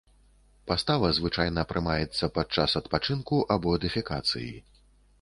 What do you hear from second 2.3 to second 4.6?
падчас адпачынку або дэфекацыі.